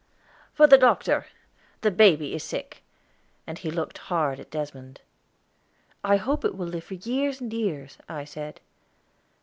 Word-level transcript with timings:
"For 0.51 0.65
the 0.65 0.79
doctor. 0.79 1.27
The 1.81 1.91
baby 1.91 2.33
is 2.33 2.43
sick"; 2.43 2.81
and 3.45 3.59
he 3.59 3.69
looked 3.69 3.99
hard 4.09 4.39
at 4.39 4.49
Desmond. 4.49 5.01
"I 6.03 6.17
hope 6.17 6.43
it 6.43 6.55
will 6.57 6.65
live 6.65 6.85
for 6.85 6.95
years 6.95 7.39
and 7.39 7.53
years," 7.53 7.99
I 8.09 8.23
said. 8.25 8.61